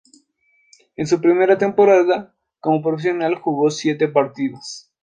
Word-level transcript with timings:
En 0.95 1.05
su 1.05 1.21
primera 1.21 1.59
temporada 1.59 2.33
como 2.59 2.81
profesional 2.81 3.35
jugó 3.35 3.69
siete 3.69 4.07
partidos. 4.07 4.89